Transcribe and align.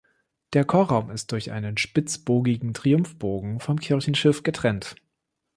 Der 0.53 0.65
Chorraum 0.65 1.11
ist 1.11 1.31
durch 1.31 1.51
einen 1.51 1.77
spitzbogigen 1.77 2.73
Triumphbogen 2.73 3.59
vom 3.59 3.77
Kirchenschiff 3.79 4.41
getrennt. 4.41 4.95